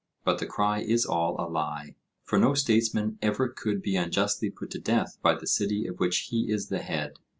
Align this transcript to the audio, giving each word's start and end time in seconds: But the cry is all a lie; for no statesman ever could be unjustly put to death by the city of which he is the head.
But 0.25 0.39
the 0.39 0.47
cry 0.47 0.79
is 0.79 1.05
all 1.05 1.35
a 1.39 1.45
lie; 1.47 1.93
for 2.23 2.39
no 2.39 2.55
statesman 2.55 3.19
ever 3.21 3.47
could 3.49 3.83
be 3.83 3.95
unjustly 3.95 4.49
put 4.49 4.71
to 4.71 4.79
death 4.79 5.19
by 5.21 5.35
the 5.35 5.45
city 5.45 5.85
of 5.85 5.99
which 5.99 6.29
he 6.31 6.51
is 6.51 6.69
the 6.69 6.79
head. 6.81 7.19